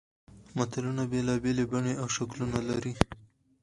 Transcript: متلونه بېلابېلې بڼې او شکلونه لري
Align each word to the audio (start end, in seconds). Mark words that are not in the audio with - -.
متلونه 0.57 1.03
بېلابېلې 1.11 1.65
بڼې 1.71 1.93
او 2.01 2.07
شکلونه 2.15 2.59
لري 2.69 2.93